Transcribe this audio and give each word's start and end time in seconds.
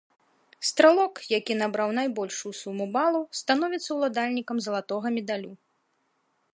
Стралок, 0.69 1.15
які 1.37 1.53
набраў 1.61 1.89
найбольшую 1.99 2.53
суму 2.61 2.85
балаў, 2.97 3.23
становіцца 3.43 3.89
ўладальнікам 3.99 4.57
залатога 4.67 5.07
медалю. 5.21 5.53